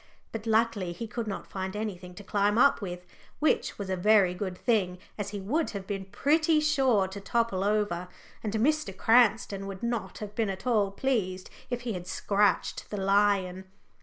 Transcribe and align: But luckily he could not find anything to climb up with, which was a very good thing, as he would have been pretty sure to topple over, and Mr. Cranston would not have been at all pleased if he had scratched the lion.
But 0.31 0.47
luckily 0.47 0.93
he 0.93 1.05
could 1.07 1.27
not 1.27 1.45
find 1.45 1.75
anything 1.75 2.15
to 2.15 2.23
climb 2.23 2.57
up 2.57 2.81
with, 2.81 3.05
which 3.37 3.77
was 3.77 3.87
a 3.87 3.95
very 3.95 4.33
good 4.33 4.57
thing, 4.57 4.97
as 5.15 5.29
he 5.29 5.39
would 5.39 5.69
have 5.77 5.85
been 5.85 6.05
pretty 6.05 6.59
sure 6.59 7.07
to 7.07 7.21
topple 7.21 7.63
over, 7.63 8.07
and 8.43 8.51
Mr. 8.53 8.97
Cranston 8.97 9.67
would 9.67 9.83
not 9.83 10.17
have 10.17 10.33
been 10.33 10.49
at 10.49 10.65
all 10.65 10.89
pleased 10.89 11.51
if 11.69 11.81
he 11.81 11.93
had 11.93 12.07
scratched 12.07 12.89
the 12.89 12.97
lion. 12.97 13.65